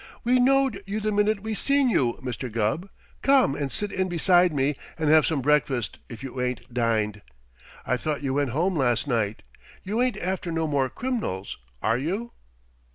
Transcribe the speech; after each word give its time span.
"We 0.23 0.39
knowed 0.39 0.81
you 0.87 0.99
the 0.99 1.11
minute 1.11 1.41
we 1.43 1.53
seen 1.53 1.87
you, 1.87 2.13
Mr. 2.23 2.51
Gubb. 2.51 2.89
Come 3.21 3.53
and 3.53 3.71
sit 3.71 3.91
in 3.91 4.09
beside 4.09 4.51
me 4.51 4.73
and 4.97 5.07
have 5.11 5.27
some 5.27 5.41
breakfast 5.43 5.99
if 6.09 6.23
you 6.23 6.41
ain't 6.41 6.73
dined. 6.73 7.21
I 7.85 7.97
thought 7.97 8.23
you 8.23 8.33
went 8.33 8.49
home 8.49 8.75
last 8.75 9.05
night. 9.07 9.43
You 9.83 10.01
ain't 10.01 10.17
after 10.17 10.51
no 10.51 10.65
more 10.65 10.89
crim'nals, 10.89 11.55
are 11.83 11.99
you?" 11.99 12.31